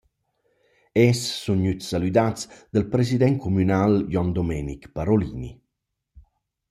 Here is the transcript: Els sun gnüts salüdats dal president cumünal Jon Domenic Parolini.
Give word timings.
Els 1.01 1.21
sun 1.41 1.59
gnüts 1.63 1.89
salüdats 1.93 2.43
dal 2.73 2.87
president 2.95 3.35
cumünal 3.43 3.93
Jon 4.17 4.29
Domenic 4.39 4.81
Parolini. 4.97 5.51